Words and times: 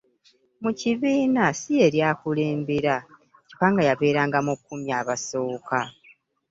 Mu 0.63 0.71
kibiina 0.79 1.43
si 1.59 1.69
yeeyali 1.79 1.99
akulembera 2.11 2.95
kyokka 3.47 3.65
nga 3.71 3.81
yabeeranga 3.87 4.37
mu 4.47 4.53
kkumi 4.57 4.89
abasooka. 4.99 5.79